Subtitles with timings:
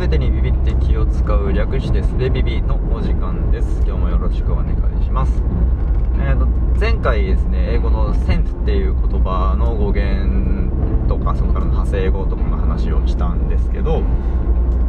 [0.00, 3.82] 全てにビビって気を使う略してすべビビのお時間です。
[3.86, 5.42] 今日もよろしくお願いします。
[6.18, 6.46] えーと
[6.80, 14.02] 前回ですね英語のセントっていう言葉の語源とかそこからの派生語とかの話をしたんですけど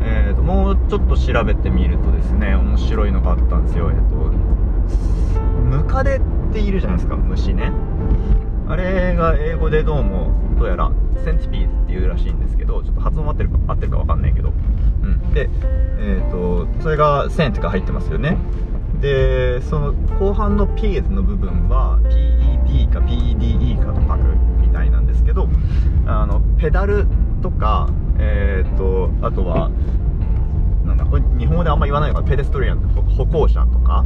[0.00, 3.90] えーともうちょっと調べてみるとですね面白いのがあったんですよ。
[3.90, 7.72] えっ、とムカデっているじゃないですか虫ね。
[8.68, 10.30] あれが英語でどうも
[10.60, 10.92] どうやら
[11.24, 14.52] centipedes っていうらしいんですけどちょっと発音合ってるか合ってるか分かんないけど。
[15.02, 15.32] うん。
[15.32, 15.48] で
[15.98, 18.36] えっ、とそれが cent が入ってますよね。
[19.00, 25.48] でその後半の pedes の部分は PED か PEDE かと書くみたいなんですけど
[26.06, 27.06] あのペダル
[27.42, 29.70] とかえっ、とあとは
[30.84, 32.80] なんだこれ日本語であんま言わないのか pedestrian
[33.16, 34.04] 歩行者とか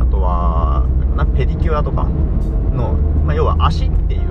[0.00, 0.84] あとは
[1.16, 2.02] なペディキュアとか
[2.72, 4.27] の、まあ、要は足っていう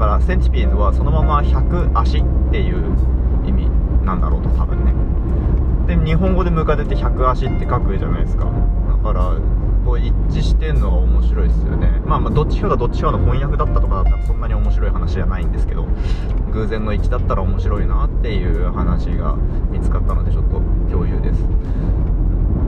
[0.00, 2.96] からセンチピーズはそのまま100足っていう
[3.46, 3.68] 意味
[4.02, 4.94] なんだろうと多分ね。
[5.86, 8.46] で日本語でムカデって100足って書くじゃないですか。
[8.46, 9.34] だから
[9.84, 12.00] こう一致してんのが面白いですよね。
[12.06, 15.86] まあまあどっちかがどっちかの翻訳だったとかだったらそんなに面白い話じゃないんですけど
[16.52, 19.36] 偶然の一致だったら面白いなっていう話が
[19.70, 21.44] 見つかったのでちょっと共有です。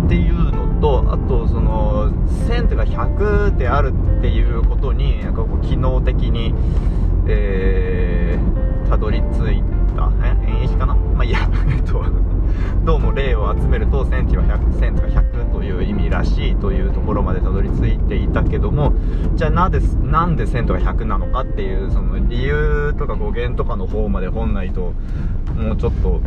[0.05, 2.11] っていうのとあとその
[2.47, 6.55] 1000とか100であるっていうことになんかこう機能的に
[7.27, 11.39] えー、たどり着いてたえ演疫かなまあいいや。
[11.69, 12.03] えっと
[12.85, 18.93] どうも例を集めると1000は100 1000とか100という意味らしいというところまでたどり着いていたけども
[19.37, 24.93] じゃあなぜなんで1000とか100なのかっていうその理由とか語源とかの方まで本ないと
[25.57, 26.21] もうちょっと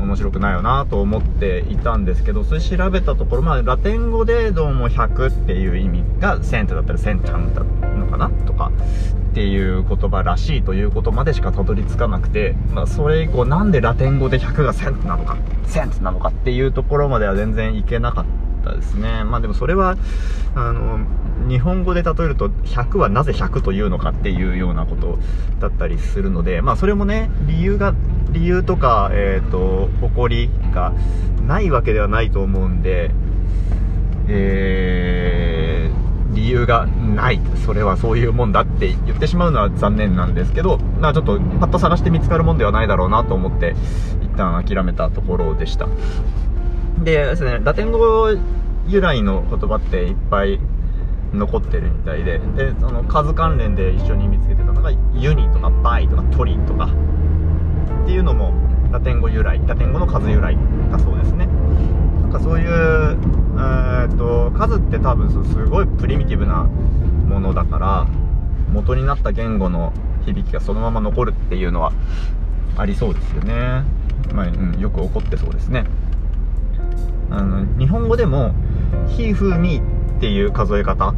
[0.00, 8.72] 面白くないよなと思っていたんですけどそれ調べたところまあラテン語でどうも100っていう意味がセントだったらセンタンだったのかなとか
[9.30, 15.38] っていう言葉らしいということまでしかたどり着かなくて、まあ、そそれ以降なんでラテン語で100がセントなのか？
[15.64, 18.24] セントなのかっていうところまでは全然いけなかっ
[18.62, 19.24] たですね。
[19.24, 19.96] まあでもそれは
[20.54, 21.00] あの
[21.48, 25.18] 日本語で例えると100はなぜ100というのかっていうようなこと
[25.60, 27.94] だったりするのでまあそれもね理由が
[28.32, 30.92] 理由とか、えーと、誇りが
[31.46, 33.10] ないわけではないと思うんで、
[34.28, 35.39] えー、
[36.40, 37.40] 理由がない。
[37.66, 43.74] それはそういうもんだって言ってしまうのは残念なんですけど、まあ、ちょっとパッと探して見つかるもんではないだろうなと思って
[44.22, 45.86] 一旦諦めたところでした。
[47.04, 48.28] でですねラテン語
[48.86, 50.58] 由来の言葉っていっぱい
[51.32, 56.88] 残ってるみたいででその数関連で一緒に見つけてたのがユニとかバイとかトリとか
[58.02, 58.52] っていうのも
[58.90, 60.56] ラテン語由来ラテン語の数由来
[60.90, 61.49] だそうですね。
[62.30, 68.06] かそういう、えー、と数って多分すごいプリミティブなものだから
[68.72, 69.92] 元になった言語の
[70.24, 71.92] 響きがそのまま残るっていうのは
[72.76, 73.84] ありそうですよね、
[74.32, 75.84] まあうん、よく起こってそうですね。
[77.30, 78.54] あの日本語でも
[79.06, 79.76] 「ひ」「ふ」「み」
[80.16, 81.14] っていう数え方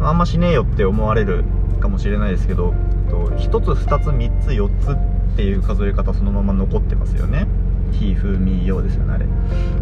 [0.00, 1.44] あんましねえよって思われる
[1.80, 2.74] かもしれないですけど
[3.10, 4.96] 1つ2つ3つ4つっ
[5.36, 7.46] ていう数え方そのまま残ってますよね。
[7.92, 9.26] ひふみようですよねあれ。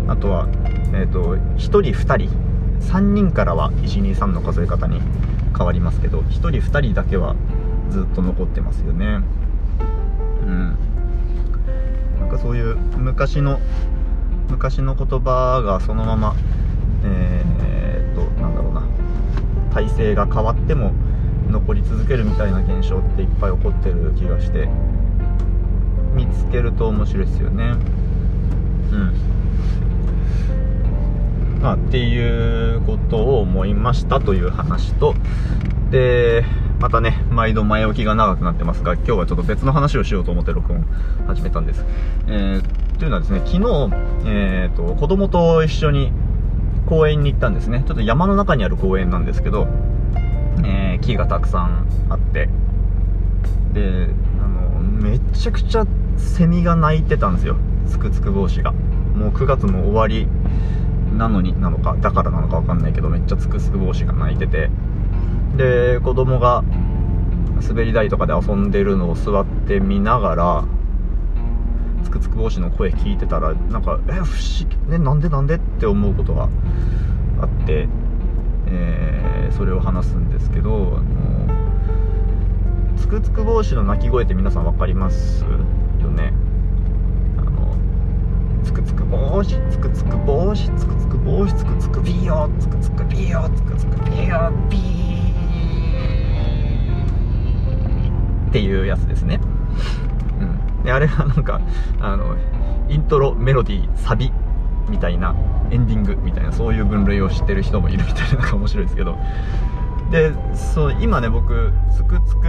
[0.09, 0.48] あとは
[0.93, 2.31] えっ、ー、と1人2人
[2.81, 5.00] 3人からは123の数え方に
[5.56, 7.37] 変わりますけど1人2人だけは
[7.91, 9.21] ずっと残ってますよね。
[10.43, 10.76] うん。
[12.21, 13.60] なんかそういう昔の
[14.48, 16.34] 昔の言葉がそのまま
[17.04, 18.82] えー、っとなんだろうな。
[19.72, 20.92] 体制が変わっても
[21.48, 24.69] 残り続けるみたいな現象っていっぱい起こってる気がして
[26.15, 27.75] 見つけると面白いですよね。
[28.93, 29.12] うん。
[31.62, 35.15] まあっていうことを思いましたという話と
[35.91, 36.45] で
[36.78, 40.87] またね毎度前置きが長くなってますが今日はちょっと別の話をしようと思って録音
[41.27, 41.84] 始めたんです、
[42.28, 43.59] えー、というのはですね昨日、
[44.27, 46.12] えーと、子供と一緒に
[46.87, 47.84] 公園に行ったんですね。
[47.87, 49.69] ちょっと山の中にある公園なんですけど、
[50.65, 52.49] えー、木がたくさんあって。
[53.72, 54.09] で
[54.43, 55.86] あのめちゃくちゃ
[56.16, 57.57] セミが鳴いてたんですよ。
[57.91, 58.72] つくつく帽子が。
[58.72, 60.27] もう9月も終わり
[61.19, 64.71] なのになのかだからなのか分かんないけどめっちゃつくつく帽子が鳴いてて。
[65.57, 66.65] で子供が
[67.69, 70.65] 滑り台とかで遊んでるのを座って見ながら
[72.04, 75.57] つくつく帽子の声聞いてたらなんかえ不思議ねなんでなんで？
[75.57, 76.48] って思うことが
[77.43, 77.89] あって、
[78.69, 86.33] えー、それを話すんですけどあのつくつく帽子の鳴き声って皆さん分かりますよね？
[88.71, 94.81] つくつく帽子つくつく帽子つくつく帽子つくつくビヨつくつくビヨつくつくビヨビー。
[98.49, 99.41] っていうやつですね。
[100.41, 101.61] うん、であれはなんか
[101.99, 102.37] あの
[102.89, 104.31] イントロメロディーサビ
[104.89, 105.34] みたいな
[105.72, 109.19] エンディングみたいなそういう分類を知ってる人もいるみたいななんか面白いですけど。
[110.13, 112.47] でそう今ね僕「つくつく」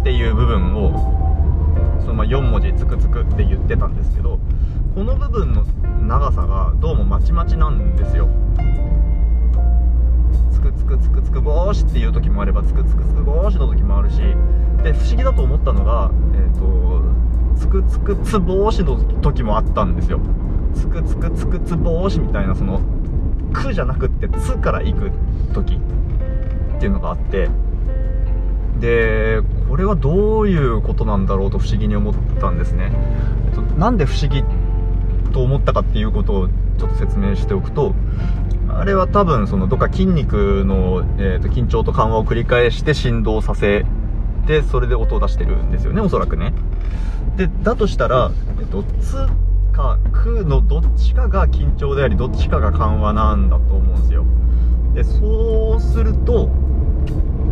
[0.00, 4.38] っていう部分をそのまあ4文字「つくつく」って言ってたんですけど
[4.94, 5.64] この部分の
[6.06, 8.28] 長さがどうもまちまちなんですよ。
[10.52, 14.18] つくつくつくつくぼーしっていう時もあればつくつくつくぼーしの時もあるし。
[14.84, 17.02] で不思議だと思ったのがえっ、ー、と
[17.56, 20.20] つくつくつぼーしの時もあったんですよ。
[20.76, 22.80] つくつくつくつぼーしみたいなその
[23.52, 25.10] 「く」じゃなくって「つ」から行く
[25.52, 27.50] 時っていうのがあって。
[28.78, 32.92] でこれはどういうことなんだろうと不思議に思ったんですね。
[33.78, 34.44] なんで不思議
[35.34, 37.92] と思ったかっていうことをちょっと説明しておくと
[38.68, 43.84] あれは多分そのどっか筋肉の、えー、と緊張と緩和を繰り返して振動させ
[44.46, 46.52] てそれで音を出してるんですよねおそらくね。
[47.36, 49.16] でだとしたら、えっと、つ
[49.72, 54.24] かくのどっちかが緊張でありどっちかが緩和なんだと思うんですよ。
[54.94, 56.48] でそうすると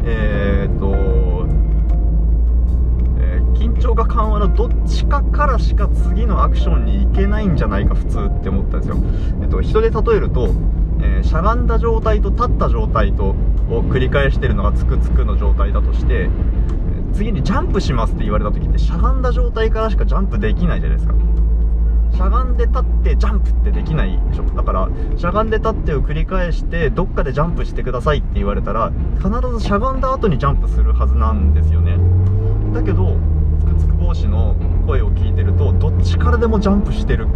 [0.05, 1.42] えー、っと、
[3.55, 8.97] 緊張が緩和のどっちかからしか次のアクションに行けないんじゃないか普通って思ったんですよ、
[9.43, 10.55] えっと、人で例えると、
[11.01, 13.35] えー、しゃがんだ状態と立った状態と
[13.71, 16.29] を繰り返してるのがつくつくの状態だとして
[17.13, 21.15] 次にジャンプしますって言われた時ってしゃがんだ状態からしかジャンプできないじゃないですか。
[22.15, 24.45] しゃがんで立ってジャンプってできないでしょ。
[24.45, 31.97] だからしゃがんで立ってを繰り返してどっかでジャンプしてくださいって言われたら必ずしゃがんだ後にジャンプするはずなんですよね。
[32.75, 33.17] だけど
[33.83, 34.55] つくつく帽子の
[34.87, 37.27] 声を聞いてるとどっちからでもジャンプしてる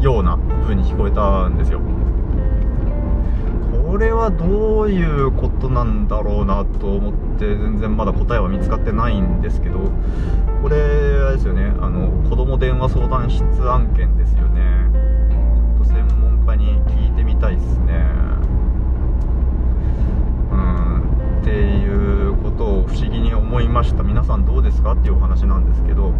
[0.00, 1.80] ような風に聞こえたんですよ。
[3.86, 9.80] これはどういうことなんだろうなと思って全然まだ答えは見つかってないんですけど
[10.62, 11.74] これあれですよね。
[11.78, 14.21] あの子供電話相談室案件で
[24.22, 26.12] 皆さんどうですかっていうお話なんですけど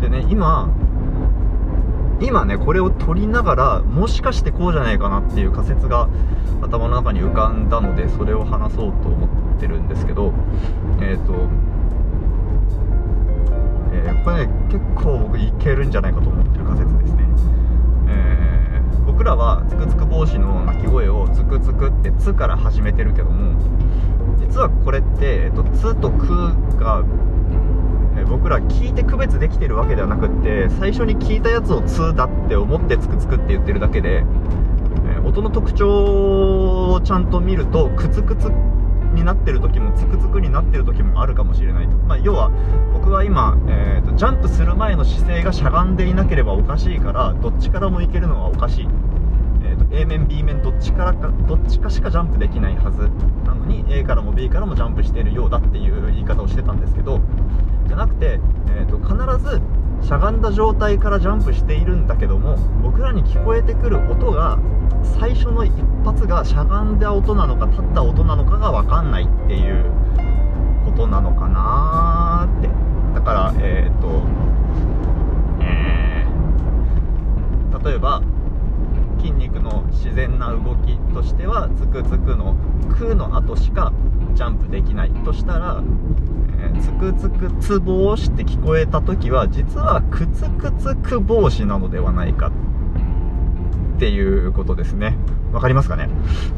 [0.00, 0.70] でね今
[2.18, 6.08] 今ねこれを撮りながらもしかしてこうじゃないかなっていう仮説が
[6.62, 9.26] 頭の中に浮かんだのでそれを話そうと思
[9.56, 10.32] ってるんですけど
[11.02, 11.34] えっ、ー、と、
[13.92, 17.24] えー、これね結構僕いけるんじゃないかと思ってる仮説ですね、
[18.08, 23.52] えー、僕らはつくつく帽子の鳴き声をつくつくって「つ」から始めてるけども
[24.38, 27.04] 実はこれって、えーと「つ」と「く」が
[28.24, 34.24] 僕ら聞いて区別できてるわけではなくって最初に聞いたやつを「つ」だって思ってつくつくって言ってるだけで、
[35.06, 38.50] え音の特徴をちゃんと見るとクツクツ
[39.14, 42.50] になってる時もツクツクになってる時もあるかもしれないと、まあ、要は
[42.92, 48.88] 僕は今、えーと、ジャンプする前の姿勢がしゃがんでいなければおかしいからどっちからもいけるのはおかしい、
[49.92, 53.02] A 面 B 面どっちからかどっちかしかジャンプできないはず
[53.46, 57.20] なのに A からも B からもジャンプしているようだっていう言い方をしてたんですけど
[57.86, 58.38] じゃなくて、
[58.68, 59.14] えーと、必
[59.44, 59.60] ず
[60.06, 64.58] しゃがんだ状態からジャンプしているんだけども僕らに聞こえてくる音が
[65.18, 65.72] 最初の一
[66.04, 69.84] 発がしゃがんだ音なのか立った音なのかが分かんないっていう
[70.84, 72.68] ことなのかなって。
[73.14, 74.22] だからえっ、ー、と
[75.60, 78.22] えー、例えば
[79.18, 82.56] 筋肉の自然な動きとしてはつくつくの
[82.98, 83.92] 「く」の後しか
[84.34, 85.80] ジャンプできないとしたら
[86.80, 95.16] つくつくつ帽子って聞こえた時は実はくつくつく帽子なのではないかっていうことですね。
[95.52, 96.08] わかりますかね？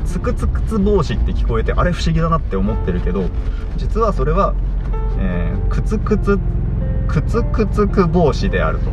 [0.05, 3.25] つくつくつ帽子って聞こえてあれ不思議だなって思ってるけど
[3.77, 4.55] 実はそれは、
[5.19, 6.39] えー、くつくつ
[7.07, 8.91] くつくつく帽子であると。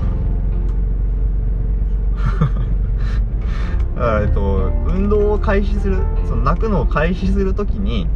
[4.22, 8.08] えっと運動を開始するその泣くのを開始するときに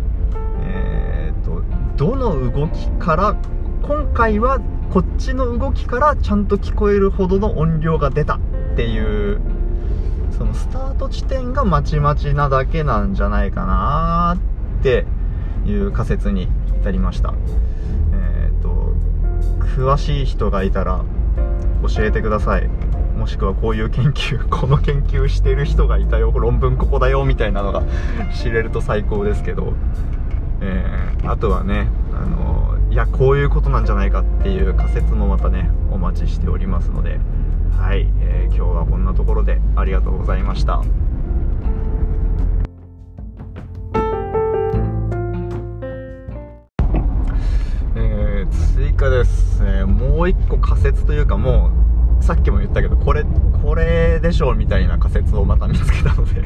[1.98, 3.36] どの動きから
[3.82, 4.60] 今回は
[4.94, 8.40] こっちの動きからちゃんと聞こえるほどの音量が出たっ
[8.76, 9.42] ていう
[10.38, 14.38] そのスタート地点がまちまちなだけなんじゃないかな
[14.80, 15.06] って
[15.66, 16.48] いう仮説に
[16.82, 17.34] 至りました。
[18.14, 18.94] えっ、ー、と
[19.76, 21.04] 詳しい人がいたら
[21.82, 22.70] 教えてください。
[23.18, 27.82] もしくはこういう研究この研究してる人がいたよ論文ここだよみたいなのが
[28.36, 29.74] 知れると最高ですけど。
[30.62, 37.20] えー、あとはね、あのいやこういうことなんじゃないかっていう仮説もまたねお待ちしておりますので
[37.78, 40.82] はい、えー、今日はこんなところでありがとうございました。
[47.96, 51.72] えー、追加です、えー、もう一個仮説というかも
[52.20, 53.26] うさっきも言ったけどこれ
[53.64, 56.44] これでしょうみたいな仮説をまた見つけたので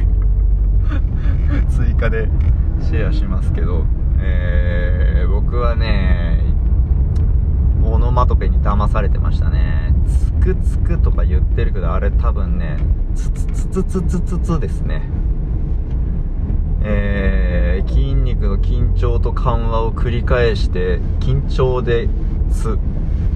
[1.69, 2.29] 追加で
[2.81, 3.85] シェアしますけど、
[4.21, 6.41] えー、僕はね
[7.83, 9.93] オノマトペに騙されてましたね。
[10.07, 12.77] つくつくとか言ってるけどあれ多分ね
[13.15, 15.03] つつつつつつつつですね。
[16.83, 22.09] えー、筋肉の緊張と緩和を繰り返して緊張で
[22.51, 22.77] つ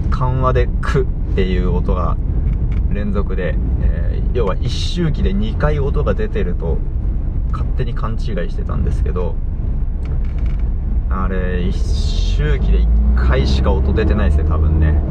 [0.09, 2.17] 緩和でくっていう音が
[2.89, 6.77] 連続で、えー、要は一周期で2回音が出てると
[7.51, 9.35] 勝手に勘違いしてたんですけど
[11.23, 15.01] あれ一周期で1回しか音出てないですね多分ね。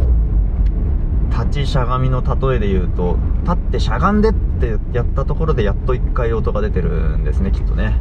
[1.30, 7.98] 立ちしゃがみの例えで言うと立ってしゃがんでってやったところでやっと1回音が出てるんですねきっとね。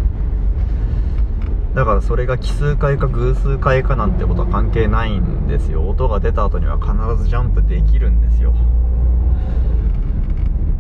[1.74, 5.90] だからそれが奇数回か偶数回かなんてことは関係ないんですよ。
[5.90, 8.54] 音が出た後には必ずジャンプできるんですよ。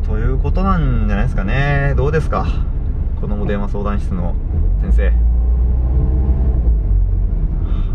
[0.05, 1.95] ということなんじゃないですかね。
[1.97, 2.45] どうですか？
[3.19, 4.35] 子供電話相談室の
[4.81, 5.32] 先生。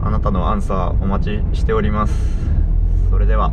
[0.08, 2.14] あなたのアンサーお待ちしております。
[3.10, 3.52] それでは。